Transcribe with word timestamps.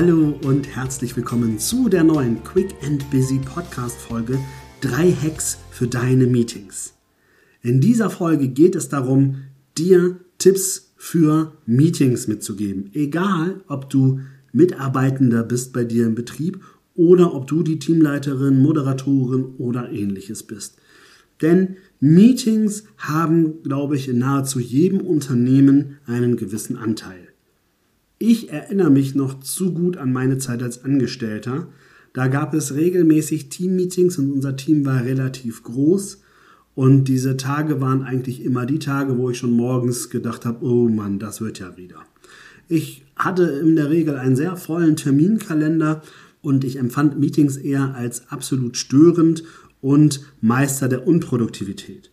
Hallo 0.00 0.38
und 0.44 0.76
herzlich 0.76 1.16
willkommen 1.16 1.58
zu 1.58 1.88
der 1.88 2.04
neuen 2.04 2.44
Quick 2.44 2.72
and 2.86 3.10
Busy 3.10 3.40
Podcast 3.40 3.96
Folge 3.96 4.38
Drei 4.80 5.10
Hacks 5.10 5.58
für 5.72 5.88
deine 5.88 6.28
Meetings. 6.28 6.94
In 7.62 7.80
dieser 7.80 8.08
Folge 8.08 8.46
geht 8.46 8.76
es 8.76 8.88
darum, 8.88 9.42
dir 9.76 10.20
Tipps 10.38 10.92
für 10.96 11.54
Meetings 11.66 12.28
mitzugeben. 12.28 12.90
Egal, 12.94 13.64
ob 13.66 13.90
du 13.90 14.20
Mitarbeitender 14.52 15.42
bist 15.42 15.72
bei 15.72 15.82
dir 15.82 16.06
im 16.06 16.14
Betrieb 16.14 16.60
oder 16.94 17.34
ob 17.34 17.48
du 17.48 17.64
die 17.64 17.80
Teamleiterin, 17.80 18.62
Moderatorin 18.62 19.46
oder 19.58 19.90
ähnliches 19.90 20.44
bist. 20.44 20.76
Denn 21.42 21.76
Meetings 21.98 22.84
haben, 22.98 23.64
glaube 23.64 23.96
ich, 23.96 24.08
in 24.08 24.18
nahezu 24.18 24.60
jedem 24.60 25.00
Unternehmen 25.00 25.98
einen 26.06 26.36
gewissen 26.36 26.76
Anteil. 26.76 27.27
Ich 28.18 28.50
erinnere 28.50 28.90
mich 28.90 29.14
noch 29.14 29.40
zu 29.40 29.72
gut 29.72 29.96
an 29.96 30.12
meine 30.12 30.38
Zeit 30.38 30.62
als 30.62 30.84
Angestellter. 30.84 31.68
Da 32.12 32.26
gab 32.26 32.52
es 32.52 32.74
regelmäßig 32.74 33.48
Teammeetings 33.48 34.18
und 34.18 34.32
unser 34.32 34.56
Team 34.56 34.84
war 34.84 35.04
relativ 35.04 35.62
groß. 35.62 36.20
Und 36.74 37.04
diese 37.04 37.36
Tage 37.36 37.80
waren 37.80 38.02
eigentlich 38.02 38.44
immer 38.44 38.66
die 38.66 38.80
Tage, 38.80 39.18
wo 39.18 39.30
ich 39.30 39.38
schon 39.38 39.52
morgens 39.52 40.10
gedacht 40.10 40.44
habe, 40.44 40.64
oh 40.64 40.88
Mann, 40.88 41.18
das 41.18 41.40
wird 41.40 41.60
ja 41.60 41.76
wieder. 41.76 42.02
Ich 42.68 43.04
hatte 43.16 43.44
in 43.44 43.76
der 43.76 43.90
Regel 43.90 44.16
einen 44.16 44.36
sehr 44.36 44.56
vollen 44.56 44.96
Terminkalender 44.96 46.02
und 46.40 46.64
ich 46.64 46.76
empfand 46.76 47.18
Meetings 47.18 47.56
eher 47.56 47.94
als 47.94 48.30
absolut 48.30 48.76
störend 48.76 49.44
und 49.80 50.20
Meister 50.40 50.88
der 50.88 51.06
Unproduktivität. 51.06 52.10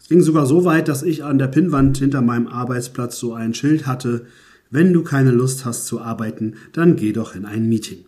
Es 0.00 0.08
ging 0.08 0.22
sogar 0.22 0.46
so 0.46 0.64
weit, 0.64 0.88
dass 0.88 1.02
ich 1.02 1.24
an 1.24 1.38
der 1.38 1.48
Pinnwand 1.48 1.98
hinter 1.98 2.22
meinem 2.22 2.46
Arbeitsplatz 2.46 3.18
so 3.18 3.34
ein 3.34 3.54
Schild 3.54 3.86
hatte, 3.86 4.26
wenn 4.70 4.92
du 4.92 5.02
keine 5.02 5.30
Lust 5.30 5.64
hast 5.64 5.86
zu 5.86 6.00
arbeiten, 6.00 6.54
dann 6.72 6.96
geh 6.96 7.12
doch 7.12 7.34
in 7.34 7.44
ein 7.44 7.68
Meeting. 7.68 8.04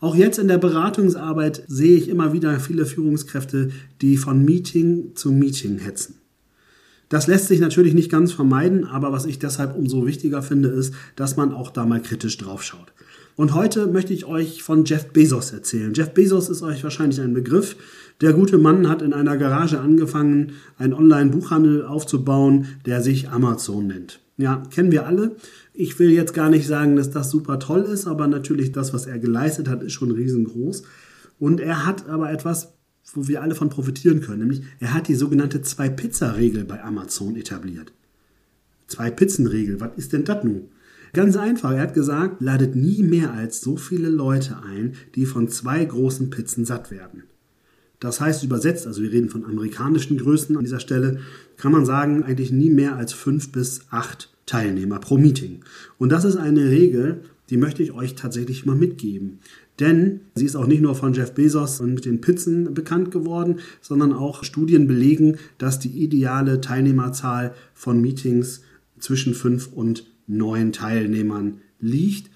Auch 0.00 0.16
jetzt 0.16 0.38
in 0.38 0.48
der 0.48 0.58
Beratungsarbeit 0.58 1.62
sehe 1.68 1.96
ich 1.96 2.08
immer 2.08 2.32
wieder 2.32 2.58
viele 2.58 2.86
Führungskräfte, 2.86 3.70
die 4.00 4.16
von 4.16 4.44
Meeting 4.44 5.12
zu 5.14 5.30
Meeting 5.30 5.78
hetzen. 5.78 6.16
Das 7.08 7.26
lässt 7.26 7.48
sich 7.48 7.60
natürlich 7.60 7.94
nicht 7.94 8.10
ganz 8.10 8.32
vermeiden, 8.32 8.84
aber 8.84 9.12
was 9.12 9.26
ich 9.26 9.38
deshalb 9.38 9.76
umso 9.76 10.06
wichtiger 10.06 10.42
finde, 10.42 10.70
ist, 10.70 10.94
dass 11.14 11.36
man 11.36 11.52
auch 11.52 11.70
da 11.70 11.84
mal 11.84 12.00
kritisch 12.00 12.38
draufschaut. 12.38 12.92
Und 13.36 13.54
heute 13.54 13.86
möchte 13.86 14.12
ich 14.12 14.24
euch 14.24 14.62
von 14.62 14.84
Jeff 14.84 15.12
Bezos 15.12 15.52
erzählen. 15.52 15.94
Jeff 15.94 16.14
Bezos 16.14 16.48
ist 16.48 16.62
euch 16.62 16.82
wahrscheinlich 16.82 17.20
ein 17.20 17.34
Begriff. 17.34 17.76
Der 18.20 18.32
gute 18.32 18.58
Mann 18.58 18.88
hat 18.88 19.02
in 19.02 19.12
einer 19.12 19.36
Garage 19.36 19.78
angefangen, 19.78 20.52
einen 20.78 20.94
Online-Buchhandel 20.94 21.84
aufzubauen, 21.84 22.66
der 22.86 23.02
sich 23.02 23.28
Amazon 23.28 23.86
nennt. 23.86 24.20
Ja, 24.42 24.64
kennen 24.70 24.90
wir 24.90 25.06
alle. 25.06 25.36
Ich 25.72 26.00
will 26.00 26.10
jetzt 26.10 26.34
gar 26.34 26.50
nicht 26.50 26.66
sagen, 26.66 26.96
dass 26.96 27.10
das 27.10 27.30
super 27.30 27.60
toll 27.60 27.82
ist, 27.82 28.08
aber 28.08 28.26
natürlich 28.26 28.72
das, 28.72 28.92
was 28.92 29.06
er 29.06 29.20
geleistet 29.20 29.68
hat, 29.68 29.84
ist 29.84 29.92
schon 29.92 30.10
riesengroß. 30.10 30.82
Und 31.38 31.60
er 31.60 31.86
hat 31.86 32.08
aber 32.08 32.32
etwas, 32.32 32.72
wo 33.14 33.28
wir 33.28 33.40
alle 33.40 33.54
von 33.54 33.68
profitieren 33.68 34.20
können, 34.20 34.40
nämlich 34.40 34.62
er 34.80 34.94
hat 34.94 35.06
die 35.06 35.14
sogenannte 35.14 35.62
Zwei-Pizza-Regel 35.62 36.64
bei 36.64 36.82
Amazon 36.82 37.36
etabliert. 37.36 37.92
Zwei-Pizzen-Regel, 38.88 39.80
was 39.80 39.92
ist 39.96 40.12
denn 40.12 40.24
das 40.24 40.42
nun? 40.42 40.70
Ganz 41.12 41.36
einfach, 41.36 41.70
er 41.70 41.82
hat 41.82 41.94
gesagt, 41.94 42.42
ladet 42.42 42.74
nie 42.74 43.04
mehr 43.04 43.32
als 43.32 43.60
so 43.60 43.76
viele 43.76 44.08
Leute 44.08 44.56
ein, 44.64 44.94
die 45.14 45.26
von 45.26 45.46
zwei 45.46 45.84
großen 45.84 46.30
Pizzen 46.30 46.64
satt 46.64 46.90
werden. 46.90 47.22
Das 48.00 48.20
heißt 48.20 48.42
übersetzt, 48.42 48.88
also 48.88 49.02
wir 49.02 49.12
reden 49.12 49.28
von 49.28 49.44
amerikanischen 49.44 50.18
Größen 50.18 50.56
an 50.56 50.64
dieser 50.64 50.80
Stelle, 50.80 51.20
kann 51.56 51.70
man 51.70 51.86
sagen, 51.86 52.24
eigentlich 52.24 52.50
nie 52.50 52.70
mehr 52.70 52.96
als 52.96 53.12
fünf 53.12 53.52
bis 53.52 53.82
acht 53.90 54.31
Teilnehmer 54.46 54.98
pro 54.98 55.18
Meeting. 55.18 55.60
Und 55.98 56.10
das 56.10 56.24
ist 56.24 56.36
eine 56.36 56.70
Regel, 56.70 57.22
die 57.50 57.56
möchte 57.56 57.82
ich 57.82 57.92
euch 57.92 58.14
tatsächlich 58.14 58.66
mal 58.66 58.76
mitgeben. 58.76 59.38
Denn 59.80 60.20
sie 60.34 60.44
ist 60.44 60.56
auch 60.56 60.66
nicht 60.66 60.82
nur 60.82 60.94
von 60.94 61.14
Jeff 61.14 61.32
Bezos 61.32 61.80
und 61.80 61.94
mit 61.94 62.04
den 62.04 62.20
Pizzen 62.20 62.74
bekannt 62.74 63.10
geworden, 63.10 63.60
sondern 63.80 64.12
auch 64.12 64.44
Studien 64.44 64.86
belegen, 64.86 65.38
dass 65.58 65.78
die 65.78 66.02
ideale 66.02 66.60
Teilnehmerzahl 66.60 67.54
von 67.74 68.00
Meetings 68.00 68.62
zwischen 68.98 69.34
fünf 69.34 69.68
und 69.72 70.06
neun 70.26 70.72
Teilnehmern 70.72 71.58
liegt. 71.80 72.30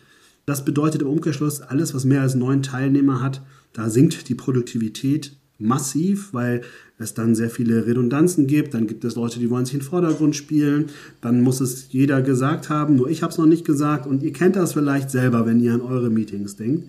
Das 0.45 0.65
bedeutet 0.65 1.03
im 1.03 1.09
Umkehrschluss, 1.09 1.61
alles, 1.61 1.95
was 1.95 2.05
mehr 2.05 2.23
als 2.23 2.35
neun 2.35 2.63
Teilnehmer 2.63 3.23
hat, 3.23 3.43
da 3.73 3.91
sinkt 3.91 4.29
die 4.29 4.35
Produktivität 4.35 5.37
massiv, 5.59 6.33
weil 6.33 6.63
es 6.99 7.15
dann 7.15 7.35
sehr 7.35 7.51
viele 7.51 7.87
Redundanzen 7.87 8.47
gibt. 8.47 8.75
Dann 8.75 8.87
gibt 8.87 9.05
es 9.05 9.17
Leute, 9.17 9.39
die 9.39 9.51
wollen 9.51 9.67
sich 9.67 9.75
in 9.75 9.81
den 9.81 9.87
Vordergrund 9.87 10.35
spielen. 10.35 10.87
Dann 11.21 11.43
muss 11.43 11.61
es 11.61 11.93
jeder 11.93 12.23
gesagt 12.23 12.69
haben, 12.69 12.97
nur 12.97 13.11
ich 13.11 13.23
habe 13.23 13.33
es 13.33 13.39
noch 13.39 13.47
nicht 13.47 13.65
gesagt. 13.65 14.07
Und 14.07 14.23
ihr 14.23 14.33
kennt 14.33 14.57
das 14.57 14.73
vielleicht 14.73 15.11
selber, 15.11 15.47
wenn 15.47 15.61
ihr 15.61 15.75
an 15.75 15.83
eure 15.83 16.11
Meetings 16.11 16.57
denkt. 16.57 16.89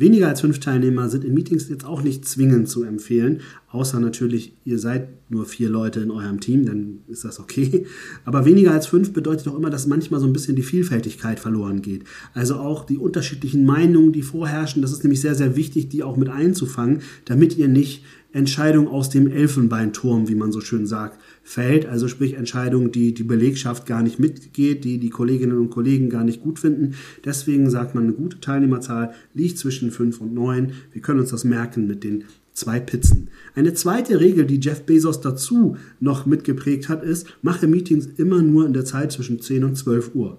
Weniger 0.00 0.28
als 0.28 0.40
fünf 0.40 0.60
Teilnehmer 0.60 1.10
sind 1.10 1.24
in 1.24 1.34
Meetings 1.34 1.68
jetzt 1.68 1.84
auch 1.84 2.02
nicht 2.02 2.26
zwingend 2.26 2.70
zu 2.70 2.84
empfehlen, 2.84 3.40
außer 3.70 4.00
natürlich, 4.00 4.54
ihr 4.64 4.78
seid 4.78 5.08
nur 5.30 5.44
vier 5.44 5.68
Leute 5.68 6.00
in 6.00 6.10
eurem 6.10 6.40
Team, 6.40 6.64
dann 6.64 7.00
ist 7.08 7.24
das 7.24 7.38
okay. 7.38 7.84
Aber 8.24 8.46
weniger 8.46 8.70
als 8.70 8.86
fünf 8.86 9.12
bedeutet 9.12 9.48
auch 9.48 9.58
immer, 9.58 9.68
dass 9.68 9.86
manchmal 9.86 10.18
so 10.18 10.26
ein 10.26 10.32
bisschen 10.32 10.56
die 10.56 10.62
Vielfältigkeit 10.62 11.38
verloren 11.38 11.82
geht. 11.82 12.04
Also 12.32 12.54
auch 12.54 12.86
die 12.86 12.96
unterschiedlichen 12.96 13.66
Meinungen, 13.66 14.12
die 14.12 14.22
vorherrschen, 14.22 14.80
das 14.80 14.92
ist 14.92 15.04
nämlich 15.04 15.20
sehr, 15.20 15.34
sehr 15.34 15.54
wichtig, 15.54 15.90
die 15.90 16.02
auch 16.02 16.16
mit 16.16 16.30
einzufangen, 16.30 17.02
damit 17.26 17.58
ihr 17.58 17.68
nicht 17.68 18.02
Entscheidung 18.32 18.88
aus 18.88 19.10
dem 19.10 19.30
Elfenbeinturm, 19.30 20.28
wie 20.28 20.34
man 20.34 20.52
so 20.52 20.60
schön 20.60 20.86
sagt, 20.86 21.20
fällt. 21.42 21.86
Also 21.86 22.06
sprich 22.06 22.34
Entscheidungen, 22.34 22.92
die 22.92 23.12
die 23.12 23.24
Belegschaft 23.24 23.86
gar 23.86 24.02
nicht 24.02 24.18
mitgeht, 24.18 24.84
die 24.84 24.98
die 24.98 25.10
Kolleginnen 25.10 25.58
und 25.58 25.70
Kollegen 25.70 26.10
gar 26.10 26.24
nicht 26.24 26.42
gut 26.42 26.58
finden. 26.58 26.94
Deswegen 27.24 27.70
sagt 27.70 27.94
man, 27.94 28.04
eine 28.04 28.12
gute 28.12 28.40
Teilnehmerzahl 28.40 29.12
liegt 29.34 29.58
zwischen 29.58 29.90
fünf 29.90 30.20
und 30.20 30.32
neun. 30.32 30.72
Wir 30.92 31.02
können 31.02 31.20
uns 31.20 31.30
das 31.30 31.44
merken 31.44 31.86
mit 31.86 32.04
den 32.04 32.24
zwei 32.52 32.78
Pizzen. 32.78 33.28
Eine 33.54 33.74
zweite 33.74 34.20
Regel, 34.20 34.44
die 34.44 34.60
Jeff 34.60 34.82
Bezos 34.82 35.20
dazu 35.20 35.76
noch 35.98 36.26
mitgeprägt 36.26 36.88
hat, 36.88 37.02
ist, 37.02 37.26
mache 37.42 37.66
Meetings 37.66 38.06
immer 38.16 38.42
nur 38.42 38.66
in 38.66 38.72
der 38.72 38.84
Zeit 38.84 39.12
zwischen 39.12 39.40
10 39.40 39.64
und 39.64 39.76
12 39.76 40.14
Uhr 40.14 40.38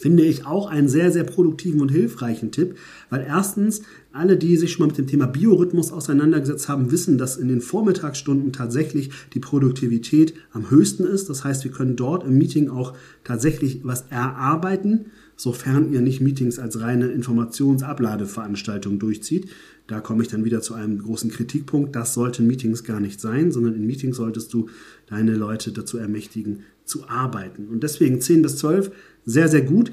finde 0.00 0.24
ich 0.24 0.46
auch 0.46 0.66
einen 0.66 0.88
sehr, 0.88 1.12
sehr 1.12 1.24
produktiven 1.24 1.82
und 1.82 1.90
hilfreichen 1.90 2.52
Tipp, 2.52 2.76
weil 3.10 3.20
erstens 3.20 3.82
alle, 4.12 4.38
die 4.38 4.56
sich 4.56 4.72
schon 4.72 4.80
mal 4.80 4.86
mit 4.86 4.96
dem 4.96 5.06
Thema 5.06 5.26
Biorhythmus 5.26 5.92
auseinandergesetzt 5.92 6.70
haben, 6.70 6.90
wissen, 6.90 7.18
dass 7.18 7.36
in 7.36 7.48
den 7.48 7.60
Vormittagsstunden 7.60 8.52
tatsächlich 8.52 9.10
die 9.34 9.40
Produktivität 9.40 10.32
am 10.52 10.70
höchsten 10.70 11.04
ist. 11.04 11.28
Das 11.28 11.44
heißt, 11.44 11.64
wir 11.64 11.70
können 11.70 11.96
dort 11.96 12.24
im 12.24 12.38
Meeting 12.38 12.70
auch 12.70 12.94
tatsächlich 13.24 13.80
was 13.84 14.06
erarbeiten, 14.08 15.06
sofern 15.36 15.92
ihr 15.92 16.00
nicht 16.00 16.22
Meetings 16.22 16.58
als 16.58 16.80
reine 16.80 17.08
Informationsabladeveranstaltung 17.08 18.98
durchzieht. 18.98 19.50
Da 19.86 20.00
komme 20.00 20.22
ich 20.22 20.28
dann 20.28 20.46
wieder 20.46 20.62
zu 20.62 20.72
einem 20.72 20.98
großen 20.98 21.30
Kritikpunkt. 21.30 21.94
Das 21.94 22.14
sollten 22.14 22.46
Meetings 22.46 22.84
gar 22.84 23.00
nicht 23.00 23.20
sein, 23.20 23.52
sondern 23.52 23.74
in 23.74 23.86
Meetings 23.86 24.16
solltest 24.16 24.54
du 24.54 24.70
deine 25.08 25.34
Leute 25.34 25.72
dazu 25.72 25.98
ermächtigen, 25.98 26.60
zu 26.84 27.08
arbeiten. 27.08 27.68
Und 27.68 27.82
deswegen 27.82 28.20
10 28.20 28.42
bis 28.42 28.56
12 28.56 28.90
sehr, 29.24 29.48
sehr 29.48 29.62
gut. 29.62 29.92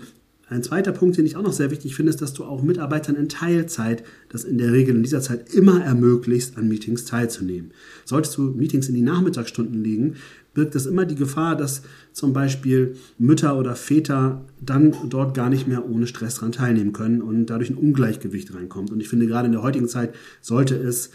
Ein 0.49 0.63
zweiter 0.63 0.93
Punkt, 0.93 1.17
den 1.17 1.25
ich 1.25 1.35
auch 1.35 1.41
noch 1.41 1.51
sehr 1.51 1.71
wichtig 1.71 1.95
finde, 1.95 2.09
ist, 2.09 2.21
dass 2.21 2.33
du 2.33 2.45
auch 2.45 2.63
Mitarbeitern 2.63 3.17
in 3.17 3.27
Teilzeit 3.27 4.03
das 4.29 4.45
in 4.45 4.57
der 4.57 4.71
Regel 4.71 4.95
in 4.95 5.03
dieser 5.03 5.19
Zeit 5.19 5.53
immer 5.53 5.83
ermöglicht, 5.83 6.57
an 6.57 6.69
Meetings 6.69 7.03
teilzunehmen. 7.03 7.71
Solltest 8.05 8.37
du 8.37 8.43
Meetings 8.43 8.87
in 8.87 8.95
die 8.95 9.01
Nachmittagsstunden 9.01 9.83
legen, 9.83 10.15
birgt 10.53 10.73
das 10.73 10.85
immer 10.85 11.05
die 11.05 11.15
Gefahr, 11.15 11.57
dass 11.57 11.83
zum 12.13 12.31
Beispiel 12.31 12.95
Mütter 13.19 13.59
oder 13.59 13.75
Väter 13.75 14.45
dann 14.61 14.95
dort 15.09 15.35
gar 15.35 15.49
nicht 15.49 15.67
mehr 15.67 15.87
ohne 15.87 16.07
Stress 16.07 16.35
daran 16.35 16.53
teilnehmen 16.53 16.93
können 16.93 17.21
und 17.21 17.47
dadurch 17.47 17.69
ein 17.69 17.77
Ungleichgewicht 17.77 18.55
reinkommt. 18.55 18.89
Und 18.89 19.01
ich 19.01 19.09
finde, 19.09 19.27
gerade 19.27 19.47
in 19.47 19.51
der 19.51 19.63
heutigen 19.63 19.89
Zeit 19.89 20.15
sollte 20.41 20.75
es 20.75 21.11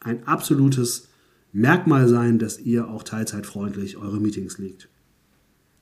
ein 0.00 0.26
absolutes 0.26 1.08
Merkmal 1.52 2.06
sein, 2.06 2.38
dass 2.38 2.60
ihr 2.60 2.88
auch 2.88 3.02
teilzeitfreundlich 3.02 3.96
eure 3.96 4.20
Meetings 4.20 4.58
legt. 4.58 4.88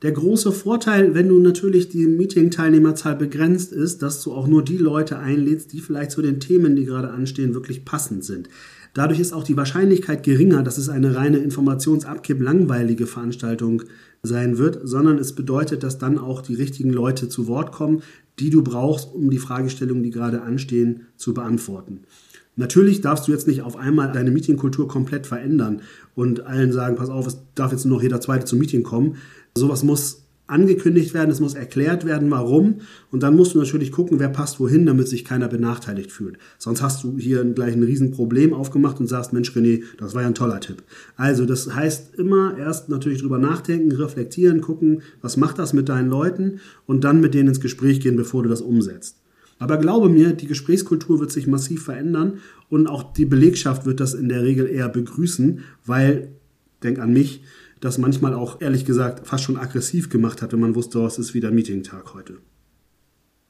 Der 0.02 0.12
große 0.12 0.52
Vorteil, 0.52 1.14
wenn 1.14 1.28
du 1.28 1.38
natürlich 1.38 1.88
die 1.88 2.06
Meeting-Teilnehmerzahl 2.06 3.16
begrenzt 3.16 3.72
ist, 3.72 4.02
dass 4.02 4.22
du 4.22 4.32
auch 4.32 4.46
nur 4.46 4.62
die 4.62 4.76
Leute 4.76 5.18
einlädst, 5.18 5.72
die 5.72 5.80
vielleicht 5.80 6.10
zu 6.10 6.20
den 6.20 6.38
Themen, 6.38 6.76
die 6.76 6.84
gerade 6.84 7.10
anstehen, 7.10 7.54
wirklich 7.54 7.86
passend 7.86 8.22
sind. 8.22 8.50
Dadurch 8.92 9.20
ist 9.20 9.32
auch 9.32 9.44
die 9.44 9.56
Wahrscheinlichkeit 9.56 10.22
geringer, 10.22 10.62
dass 10.62 10.76
es 10.76 10.88
eine 10.88 11.14
reine 11.14 11.38
Informationsabkipp 11.38 12.40
langweilige 12.40 13.06
Veranstaltung 13.06 13.82
sein 14.22 14.58
wird, 14.58 14.80
sondern 14.84 15.18
es 15.18 15.34
bedeutet, 15.34 15.82
dass 15.82 15.98
dann 15.98 16.18
auch 16.18 16.42
die 16.42 16.54
richtigen 16.54 16.90
Leute 16.90 17.28
zu 17.28 17.46
Wort 17.46 17.72
kommen, 17.72 18.02
die 18.38 18.50
du 18.50 18.62
brauchst, 18.62 19.14
um 19.14 19.30
die 19.30 19.38
Fragestellungen, 19.38 20.02
die 20.02 20.10
gerade 20.10 20.42
anstehen, 20.42 21.06
zu 21.16 21.32
beantworten. 21.32 22.00
Natürlich 22.56 23.02
darfst 23.02 23.28
du 23.28 23.32
jetzt 23.32 23.46
nicht 23.46 23.60
auf 23.62 23.76
einmal 23.76 24.12
deine 24.12 24.30
Meetingkultur 24.30 24.88
komplett 24.88 25.26
verändern 25.26 25.82
und 26.14 26.46
allen 26.46 26.72
sagen, 26.72 26.96
pass 26.96 27.10
auf, 27.10 27.26
es 27.26 27.38
darf 27.54 27.72
jetzt 27.72 27.84
nur 27.84 27.96
noch 27.96 28.02
jeder 28.02 28.20
Zweite 28.22 28.46
zum 28.46 28.58
Meeting 28.58 28.82
kommen. 28.82 29.16
Sowas 29.56 29.82
muss 29.82 30.26
angekündigt 30.46 31.12
werden, 31.12 31.30
es 31.30 31.40
muss 31.40 31.54
erklärt 31.54 32.04
werden, 32.04 32.30
warum. 32.30 32.76
Und 33.10 33.22
dann 33.22 33.34
musst 33.34 33.54
du 33.54 33.58
natürlich 33.58 33.90
gucken, 33.90 34.20
wer 34.20 34.28
passt 34.28 34.60
wohin, 34.60 34.86
damit 34.86 35.08
sich 35.08 35.24
keiner 35.24 35.48
benachteiligt 35.48 36.12
fühlt. 36.12 36.38
Sonst 36.58 36.82
hast 36.82 37.02
du 37.02 37.18
hier 37.18 37.44
gleich 37.44 37.74
ein 37.74 37.82
Riesenproblem 37.82 38.52
aufgemacht 38.52 39.00
und 39.00 39.08
sagst, 39.08 39.32
Mensch, 39.32 39.50
René, 39.50 39.82
das 39.98 40.14
war 40.14 40.22
ja 40.22 40.28
ein 40.28 40.34
toller 40.34 40.60
Tipp. 40.60 40.82
Also 41.16 41.46
das 41.46 41.74
heißt 41.74 42.14
immer 42.14 42.56
erst 42.56 42.88
natürlich 42.88 43.22
drüber 43.22 43.38
nachdenken, 43.38 43.90
reflektieren, 43.92 44.60
gucken, 44.60 45.02
was 45.20 45.36
macht 45.36 45.58
das 45.58 45.72
mit 45.72 45.88
deinen 45.88 46.08
Leuten 46.08 46.60
und 46.86 47.02
dann 47.02 47.20
mit 47.20 47.34
denen 47.34 47.48
ins 47.48 47.60
Gespräch 47.60 48.00
gehen, 48.00 48.16
bevor 48.16 48.44
du 48.44 48.48
das 48.48 48.60
umsetzt. 48.60 49.16
Aber 49.58 49.78
glaube 49.78 50.10
mir, 50.10 50.32
die 50.32 50.46
Gesprächskultur 50.46 51.18
wird 51.18 51.32
sich 51.32 51.46
massiv 51.46 51.84
verändern 51.84 52.34
und 52.68 52.86
auch 52.86 53.14
die 53.14 53.24
Belegschaft 53.24 53.86
wird 53.86 54.00
das 54.00 54.14
in 54.14 54.28
der 54.28 54.42
Regel 54.42 54.66
eher 54.66 54.90
begrüßen, 54.90 55.60
weil, 55.84 56.28
denk 56.82 56.98
an 56.98 57.12
mich, 57.12 57.42
das 57.80 57.98
manchmal 57.98 58.34
auch 58.34 58.60
ehrlich 58.60 58.84
gesagt 58.84 59.26
fast 59.26 59.44
schon 59.44 59.56
aggressiv 59.56 60.08
gemacht 60.08 60.42
hat, 60.42 60.52
wenn 60.52 60.60
man 60.60 60.74
wusste, 60.74 60.98
oh, 60.98 61.06
es 61.06 61.18
ist 61.18 61.34
wieder 61.34 61.50
Meeting-Tag 61.50 62.14
heute. 62.14 62.38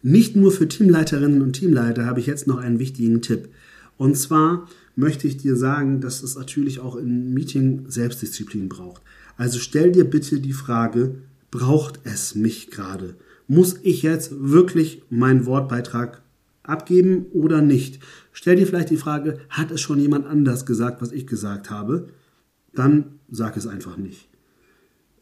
Nicht 0.02 0.36
nur 0.36 0.52
für 0.52 0.68
Teamleiterinnen 0.68 1.42
und 1.42 1.54
Teamleiter 1.54 2.06
habe 2.06 2.20
ich 2.20 2.26
jetzt 2.26 2.46
noch 2.46 2.58
einen 2.58 2.78
wichtigen 2.78 3.22
Tipp. 3.22 3.48
Und 3.96 4.16
zwar 4.16 4.68
möchte 4.94 5.26
ich 5.26 5.36
dir 5.36 5.56
sagen, 5.56 6.00
dass 6.00 6.22
es 6.22 6.36
natürlich 6.36 6.80
auch 6.80 6.96
im 6.96 7.32
Meeting 7.32 7.84
Selbstdisziplin 7.88 8.68
braucht. 8.68 9.02
Also 9.36 9.58
stell 9.58 9.92
dir 9.92 10.04
bitte 10.04 10.40
die 10.40 10.52
Frage, 10.52 11.16
braucht 11.50 12.00
es 12.04 12.34
mich 12.34 12.70
gerade? 12.70 13.16
Muss 13.48 13.76
ich 13.82 14.02
jetzt 14.02 14.32
wirklich 14.38 15.02
meinen 15.08 15.46
Wortbeitrag 15.46 16.22
abgeben 16.62 17.26
oder 17.32 17.62
nicht? 17.62 18.00
Stell 18.32 18.56
dir 18.56 18.66
vielleicht 18.66 18.90
die 18.90 18.96
Frage, 18.96 19.38
hat 19.48 19.70
es 19.70 19.80
schon 19.80 20.00
jemand 20.00 20.26
anders 20.26 20.66
gesagt, 20.66 21.00
was 21.00 21.12
ich 21.12 21.26
gesagt 21.26 21.70
habe? 21.70 22.08
Dann 22.76 23.06
sag 23.30 23.56
es 23.56 23.66
einfach 23.66 23.96
nicht. 23.96 24.28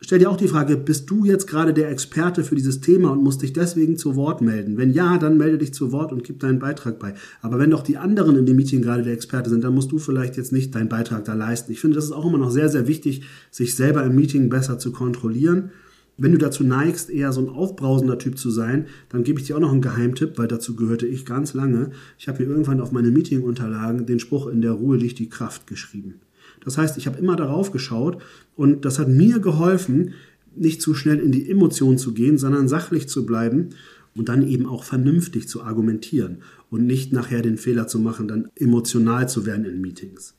Stell 0.01 0.19
dir 0.19 0.29
auch 0.29 0.37
die 0.37 0.49
Frage, 0.49 0.77
bist 0.77 1.09
du 1.09 1.25
jetzt 1.25 1.47
gerade 1.47 1.73
der 1.73 1.91
Experte 1.91 2.45
für 2.45 2.55
dieses 2.55 2.83
Thema 2.83 3.11
und 3.11 3.25
musst 3.25 3.41
dich 3.41 3.55
deswegen 3.55 3.97
zu 3.97 4.17
Wort 4.17 4.43
melden? 4.43 4.77
Wenn 4.77 4.93
ja, 4.93 5.17
dann 5.17 5.39
melde 5.39 5.57
dich 5.57 5.73
zu 5.73 5.93
Wort 5.93 6.13
und 6.13 6.25
gib 6.25 6.41
deinen 6.41 6.59
Beitrag 6.59 6.99
bei. 6.99 7.15
Aber 7.41 7.59
wenn 7.59 7.71
doch 7.71 7.81
die 7.81 7.97
anderen 7.97 8.37
in 8.37 8.45
dem 8.45 8.57
Meeting 8.57 8.83
gerade 8.83 9.03
der 9.03 9.15
Experte 9.15 9.49
sind, 9.49 9.65
dann 9.65 9.73
musst 9.75 9.93
du 9.93 9.99
vielleicht 9.99 10.37
jetzt 10.37 10.53
nicht 10.53 10.75
deinen 10.75 10.91
Beitrag 10.91 11.25
da 11.25 11.33
leisten. 11.33 11.73
Ich 11.73 11.81
finde, 11.81 11.95
das 11.95 12.05
ist 12.05 12.13
auch 12.13 12.27
immer 12.27 12.37
noch 12.37 12.51
sehr, 12.51 12.69
sehr 12.69 12.87
wichtig, 12.87 13.23
sich 13.51 13.77
selber 13.77 14.05
im 14.05 14.15
Meeting 14.15 14.51
besser 14.51 14.79
zu 14.79 14.93
kontrollieren. 14.93 15.71
Wenn 16.19 16.33
du 16.33 16.39
dazu 16.39 16.65
neigst, 16.65 17.09
eher 17.09 17.33
so 17.33 17.41
ein 17.41 17.49
aufbrausender 17.49 18.19
Typ 18.19 18.39
zu 18.39 18.51
sein, 18.51 18.87
dann 19.09 19.25
gebe 19.25 19.41
ich 19.41 19.47
dir 19.47 19.57
auch 19.57 19.61
noch 19.61 19.73
einen 19.73 19.81
Geheimtipp, 19.81 20.37
weil 20.37 20.49
dazu 20.49 20.77
gehörte 20.77 21.07
ich 21.07 21.25
ganz 21.25 21.55
lange. 21.55 21.93
Ich 22.19 22.29
habe 22.29 22.43
mir 22.43 22.51
irgendwann 22.51 22.83
auf 22.83 22.93
meine 22.93 23.11
Meetingunterlagen 23.11 24.05
den 24.05 24.21
Spruch 24.21 24.49
in 24.49 24.61
der 24.61 24.73
Ruhe 24.73 24.99
liegt 24.99 25.19
die 25.19 25.31
Kraft 25.31 25.67
geschrieben. 25.67 26.21
Das 26.65 26.79
heißt, 26.79 26.97
ich 26.99 27.07
habe 27.07 27.19
immer 27.19 27.37
darauf 27.37 27.73
geschaut 27.73 28.23
und 28.57 28.85
das 28.85 28.99
hat 28.99 29.09
mir 29.09 29.39
geholfen, 29.39 30.15
nicht 30.57 30.81
zu 30.81 30.95
schnell 30.95 31.19
in 31.19 31.33
die 31.33 31.51
Emotion 31.51 31.99
zu 31.99 32.15
gehen, 32.15 32.39
sondern 32.39 32.69
sachlich 32.69 33.09
zu 33.09 33.27
bleiben 33.27 33.71
und 34.15 34.29
dann 34.29 34.47
eben 34.47 34.67
auch 34.67 34.85
vernünftig 34.85 35.49
zu 35.49 35.63
argumentieren 35.63 36.39
und 36.71 36.87
nicht 36.87 37.13
nachher 37.13 37.43
den 37.43 37.57
Fehler 37.57 37.87
zu 37.87 37.99
machen, 37.99 38.29
dann 38.29 38.51
emotional 38.57 39.29
zu 39.29 39.47
werden 39.47 39.65
in 39.65 39.81
Meetings. 39.81 40.35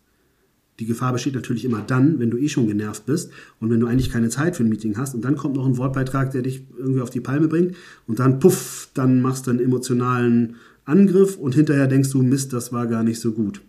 Die 0.80 0.86
Gefahr 0.86 1.14
besteht 1.14 1.36
natürlich 1.36 1.64
immer 1.64 1.82
dann, 1.82 2.20
wenn 2.20 2.32
du 2.32 2.38
eh 2.38 2.50
schon 2.50 2.68
genervt 2.68 3.06
bist 3.06 3.32
und 3.62 3.70
wenn 3.70 3.80
du 3.80 3.88
eigentlich 3.88 4.10
keine 4.10 4.30
Zeit 4.30 4.58
für 4.58 4.64
ein 4.64 4.70
Meeting 4.70 4.98
hast 4.98 5.16
und 5.16 5.24
dann 5.24 5.38
kommt 5.38 5.56
noch 5.56 5.66
ein 5.66 5.78
Wortbeitrag, 5.78 6.32
der 6.32 6.42
dich 6.42 6.66
irgendwie 6.78 7.02
auf 7.02 7.10
die 7.10 7.22
Palme 7.22 7.48
bringt 7.48 7.76
und 8.08 8.20
dann 8.20 8.40
puff, 8.40 8.90
dann 8.94 9.22
machst 9.22 9.48
du 9.48 9.52
einen 9.52 9.62
emotionalen 9.62 10.56
Angriff 10.84 11.38
und 11.38 11.56
hinterher 11.56 11.88
denkst 11.88 12.12
du, 12.12 12.22
Mist, 12.22 12.52
das 12.52 12.74
war 12.74 12.88
gar 12.88 13.04
nicht 13.04 13.22
so 13.22 13.32
gut. 13.32 13.62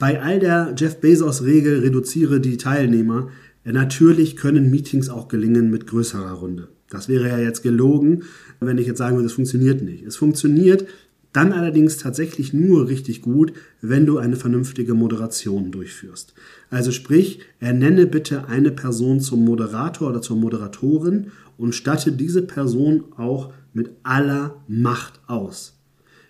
Bei 0.00 0.22
all 0.22 0.38
der 0.40 0.74
Jeff 0.78 0.96
Bezos-Regel 0.96 1.80
reduziere 1.80 2.40
die 2.40 2.56
Teilnehmer. 2.56 3.28
Natürlich 3.64 4.34
können 4.34 4.70
Meetings 4.70 5.10
auch 5.10 5.28
gelingen 5.28 5.70
mit 5.70 5.86
größerer 5.86 6.32
Runde. 6.32 6.68
Das 6.88 7.10
wäre 7.10 7.28
ja 7.28 7.38
jetzt 7.38 7.62
gelogen, 7.62 8.22
wenn 8.60 8.78
ich 8.78 8.86
jetzt 8.86 8.96
sagen 8.96 9.16
würde, 9.16 9.26
es 9.26 9.34
funktioniert 9.34 9.82
nicht. 9.82 10.02
Es 10.02 10.16
funktioniert 10.16 10.86
dann 11.34 11.52
allerdings 11.52 11.98
tatsächlich 11.98 12.54
nur 12.54 12.88
richtig 12.88 13.20
gut, 13.20 13.52
wenn 13.82 14.06
du 14.06 14.16
eine 14.16 14.36
vernünftige 14.36 14.94
Moderation 14.94 15.70
durchführst. 15.70 16.32
Also 16.70 16.92
sprich, 16.92 17.40
ernenne 17.60 18.06
bitte 18.06 18.48
eine 18.48 18.70
Person 18.70 19.20
zum 19.20 19.44
Moderator 19.44 20.08
oder 20.08 20.22
zur 20.22 20.38
Moderatorin 20.38 21.26
und 21.58 21.74
statte 21.74 22.10
diese 22.10 22.40
Person 22.40 23.04
auch 23.18 23.52
mit 23.74 23.90
aller 24.02 24.64
Macht 24.66 25.20
aus. 25.26 25.78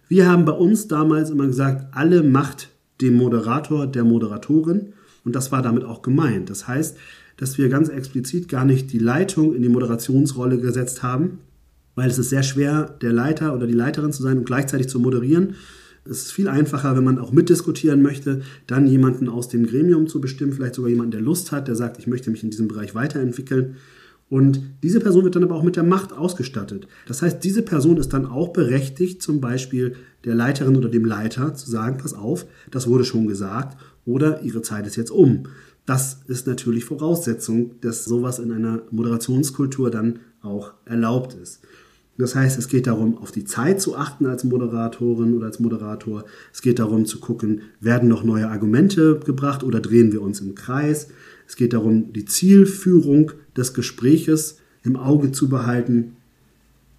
Wir 0.08 0.28
haben 0.28 0.44
bei 0.44 0.52
uns 0.52 0.88
damals 0.88 1.30
immer 1.30 1.46
gesagt, 1.46 1.86
alle 1.94 2.24
Macht 2.24 2.70
dem 3.00 3.14
Moderator, 3.14 3.86
der 3.86 4.04
Moderatorin. 4.04 4.92
Und 5.24 5.36
das 5.36 5.52
war 5.52 5.62
damit 5.62 5.84
auch 5.84 6.02
gemeint. 6.02 6.50
Das 6.50 6.66
heißt, 6.66 6.96
dass 7.36 7.58
wir 7.58 7.68
ganz 7.68 7.88
explizit 7.88 8.48
gar 8.48 8.64
nicht 8.64 8.92
die 8.92 8.98
Leitung 8.98 9.54
in 9.54 9.62
die 9.62 9.68
Moderationsrolle 9.68 10.58
gesetzt 10.58 11.02
haben, 11.02 11.38
weil 11.94 12.10
es 12.10 12.18
ist 12.18 12.30
sehr 12.30 12.42
schwer, 12.42 12.96
der 13.00 13.12
Leiter 13.12 13.54
oder 13.54 13.66
die 13.66 13.74
Leiterin 13.74 14.12
zu 14.12 14.22
sein 14.22 14.38
und 14.38 14.44
gleichzeitig 14.44 14.88
zu 14.88 15.00
moderieren. 15.00 15.54
Es 16.04 16.22
ist 16.22 16.32
viel 16.32 16.48
einfacher, 16.48 16.96
wenn 16.96 17.04
man 17.04 17.18
auch 17.18 17.32
mitdiskutieren 17.32 18.02
möchte, 18.02 18.42
dann 18.66 18.86
jemanden 18.86 19.28
aus 19.28 19.48
dem 19.48 19.66
Gremium 19.66 20.06
zu 20.06 20.20
bestimmen, 20.20 20.52
vielleicht 20.52 20.74
sogar 20.74 20.90
jemanden, 20.90 21.12
der 21.12 21.20
Lust 21.20 21.52
hat, 21.52 21.68
der 21.68 21.76
sagt, 21.76 21.98
ich 21.98 22.06
möchte 22.06 22.30
mich 22.30 22.42
in 22.42 22.50
diesem 22.50 22.68
Bereich 22.68 22.94
weiterentwickeln. 22.94 23.76
Und 24.30 24.62
diese 24.84 25.00
Person 25.00 25.24
wird 25.24 25.34
dann 25.34 25.42
aber 25.42 25.56
auch 25.56 25.64
mit 25.64 25.74
der 25.74 25.82
Macht 25.82 26.12
ausgestattet. 26.12 26.86
Das 27.06 27.20
heißt, 27.20 27.42
diese 27.42 27.62
Person 27.62 27.96
ist 27.96 28.12
dann 28.12 28.26
auch 28.26 28.52
berechtigt, 28.52 29.20
zum 29.20 29.40
Beispiel 29.40 29.96
der 30.24 30.36
Leiterin 30.36 30.76
oder 30.76 30.88
dem 30.88 31.04
Leiter 31.04 31.52
zu 31.54 31.68
sagen, 31.68 31.98
pass 31.98 32.14
auf, 32.14 32.46
das 32.70 32.86
wurde 32.86 33.04
schon 33.04 33.26
gesagt 33.26 33.76
oder 34.06 34.42
ihre 34.42 34.62
Zeit 34.62 34.86
ist 34.86 34.96
jetzt 34.96 35.10
um. 35.10 35.44
Das 35.84 36.20
ist 36.28 36.46
natürlich 36.46 36.84
Voraussetzung, 36.84 37.72
dass 37.80 38.04
sowas 38.04 38.38
in 38.38 38.52
einer 38.52 38.82
Moderationskultur 38.92 39.90
dann 39.90 40.20
auch 40.42 40.74
erlaubt 40.84 41.34
ist. 41.34 41.60
Das 42.16 42.34
heißt, 42.34 42.58
es 42.58 42.68
geht 42.68 42.86
darum, 42.86 43.18
auf 43.18 43.32
die 43.32 43.44
Zeit 43.44 43.80
zu 43.80 43.96
achten 43.96 44.26
als 44.26 44.44
Moderatorin 44.44 45.36
oder 45.36 45.46
als 45.46 45.58
Moderator. 45.58 46.24
Es 46.52 46.62
geht 46.62 46.78
darum 46.78 47.06
zu 47.06 47.18
gucken, 47.18 47.62
werden 47.80 48.08
noch 48.08 48.22
neue 48.22 48.48
Argumente 48.48 49.18
gebracht 49.24 49.64
oder 49.64 49.80
drehen 49.80 50.12
wir 50.12 50.22
uns 50.22 50.40
im 50.40 50.54
Kreis. 50.54 51.08
Es 51.50 51.56
geht 51.56 51.72
darum, 51.72 52.12
die 52.12 52.26
Zielführung 52.26 53.32
des 53.56 53.74
Gespräches 53.74 54.58
im 54.84 54.94
Auge 54.94 55.32
zu 55.32 55.48
behalten 55.48 56.12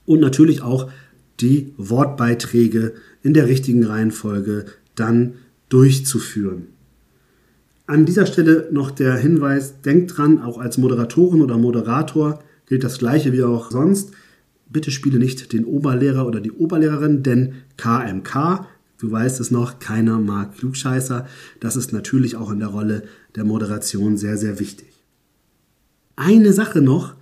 und 0.06 0.20
natürlich 0.20 0.62
auch 0.62 0.92
die 1.40 1.74
Wortbeiträge 1.78 2.92
in 3.24 3.34
der 3.34 3.48
richtigen 3.48 3.86
Reihenfolge 3.86 4.66
dann 4.94 5.36
durchzuführen. 5.70 6.68
An 7.88 8.06
dieser 8.06 8.26
Stelle 8.26 8.68
noch 8.74 8.92
der 8.92 9.16
Hinweis, 9.16 9.80
denkt 9.84 10.18
dran, 10.18 10.42
auch 10.42 10.58
als 10.58 10.78
Moderatorin 10.78 11.42
oder 11.42 11.58
Moderator 11.58 12.44
gilt 12.66 12.84
das 12.84 12.98
gleiche 12.98 13.32
wie 13.32 13.44
auch 13.44 13.72
sonst. 13.72 14.12
Bitte 14.70 14.92
spiele 14.92 15.18
nicht 15.18 15.54
den 15.54 15.64
Oberlehrer 15.64 16.28
oder 16.28 16.42
die 16.42 16.52
Oberlehrerin, 16.52 17.24
denn 17.24 17.54
KMK 17.78 18.68
Du 19.02 19.10
weißt 19.10 19.40
es 19.40 19.50
noch, 19.50 19.80
keiner 19.80 20.20
mag 20.20 20.56
Klugscheißer. 20.60 21.26
Das 21.60 21.76
ist 21.76 21.92
natürlich 21.92 22.36
auch 22.36 22.52
in 22.52 22.60
der 22.60 22.68
Rolle 22.68 23.02
der 23.34 23.44
Moderation 23.44 24.16
sehr, 24.16 24.38
sehr 24.38 24.60
wichtig. 24.60 24.94
Eine 26.16 26.54
Sache 26.54 26.82
noch. 26.82 27.16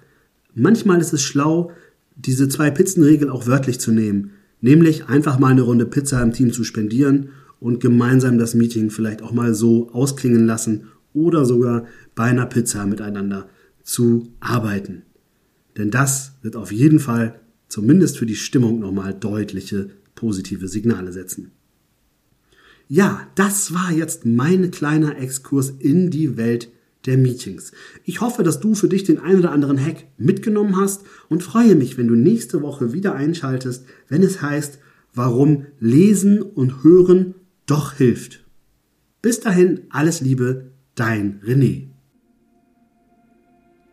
Manchmal 0.53 0.99
ist 0.99 1.13
es 1.13 1.23
schlau, 1.23 1.71
diese 2.17 2.49
zwei 2.49 2.69
Pizzenregel 2.69 3.29
auch 3.29 3.47
wörtlich 3.47 3.79
zu 3.79 3.93
nehmen. 3.93 4.31
Nämlich 4.59 5.05
einfach 5.05 5.39
mal 5.39 5.51
eine 5.51 5.61
Runde 5.61 5.85
Pizza 5.85 6.21
im 6.21 6.33
Team 6.33 6.51
zu 6.51 6.65
spendieren 6.65 7.29
und 7.61 7.79
gemeinsam 7.79 8.37
das 8.37 8.55
Meeting 8.55 8.89
vielleicht 8.89 9.21
auch 9.21 9.31
mal 9.31 9.53
so 9.53 9.89
ausklingen 9.93 10.45
lassen 10.45 10.89
oder 11.13 11.45
sogar 11.45 11.85
bei 12.13 12.25
einer 12.25 12.47
Pizza 12.47 12.85
miteinander 12.87 13.47
zu 13.83 14.33
arbeiten. 14.41 15.03
Denn 15.77 15.91
das 15.91 16.33
wird 16.41 16.57
auf 16.57 16.73
jeden 16.73 16.99
Fall 16.99 17.39
zumindest 17.69 18.17
für 18.17 18.25
die 18.25 18.35
Stimmung 18.35 18.81
nochmal 18.81 19.13
deutliche 19.13 19.91
positive 20.13 20.67
Signale 20.67 21.13
setzen. 21.13 21.53
Ja, 22.91 23.27
das 23.35 23.71
war 23.71 23.91
jetzt 23.91 24.25
mein 24.25 24.71
kleiner 24.71 25.15
Exkurs 25.19 25.69
in 25.69 26.09
die 26.09 26.37
Welt 26.37 26.71
der 27.05 27.19
Meetings. 27.19 27.71
Ich 28.03 28.19
hoffe, 28.19 28.41
dass 28.41 28.59
du 28.59 28.73
für 28.73 28.89
dich 28.89 29.03
den 29.03 29.19
ein 29.19 29.37
oder 29.37 29.51
anderen 29.51 29.79
Hack 29.79 30.07
mitgenommen 30.17 30.75
hast 30.75 31.03
und 31.29 31.43
freue 31.43 31.75
mich, 31.75 31.99
wenn 31.99 32.07
du 32.07 32.15
nächste 32.15 32.63
Woche 32.63 32.91
wieder 32.91 33.13
einschaltest, 33.13 33.85
wenn 34.07 34.23
es 34.23 34.41
heißt, 34.41 34.79
warum 35.13 35.67
Lesen 35.79 36.41
und 36.41 36.83
Hören 36.83 37.35
doch 37.67 37.93
hilft. 37.93 38.43
Bis 39.21 39.39
dahin, 39.39 39.81
alles 39.91 40.21
Liebe, 40.21 40.71
dein 40.95 41.41
René. 41.45 41.89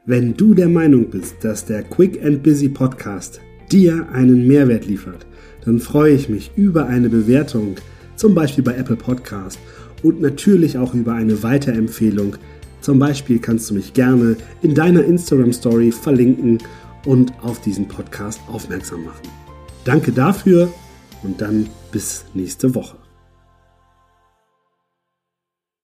Wenn 0.06 0.38
du 0.38 0.54
der 0.54 0.68
Meinung 0.70 1.10
bist, 1.10 1.36
dass 1.42 1.66
der 1.66 1.82
Quick 1.82 2.24
and 2.24 2.42
Busy 2.42 2.70
Podcast 2.70 3.42
dir 3.70 4.08
einen 4.08 4.46
Mehrwert 4.46 4.86
liefert, 4.86 5.26
dann 5.66 5.80
freue 5.80 6.14
ich 6.14 6.30
mich 6.30 6.52
über 6.56 6.86
eine 6.86 7.10
Bewertung 7.10 7.76
zum 8.16 8.34
Beispiel 8.34 8.64
bei 8.64 8.74
Apple 8.74 8.96
Podcast 8.96 9.58
und 10.02 10.20
natürlich 10.20 10.78
auch 10.78 10.94
über 10.94 11.14
eine 11.14 11.42
Weiterempfehlung. 11.42 12.36
Zum 12.80 12.98
Beispiel 12.98 13.38
kannst 13.38 13.70
du 13.70 13.74
mich 13.74 13.92
gerne 13.92 14.36
in 14.62 14.74
deiner 14.74 15.04
Instagram 15.04 15.52
Story 15.52 15.92
verlinken 15.92 16.58
und 17.04 17.32
auf 17.42 17.60
diesen 17.60 17.88
Podcast 17.88 18.40
aufmerksam 18.48 19.04
machen. 19.04 19.28
Danke 19.84 20.12
dafür 20.12 20.72
und 21.22 21.40
dann 21.40 21.68
bis 21.92 22.24
nächste 22.34 22.74
Woche. 22.74 23.05